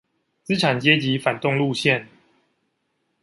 [0.47, 2.07] 資產階級反動路線